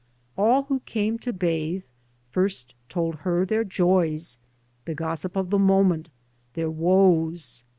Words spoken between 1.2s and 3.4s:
bathe first told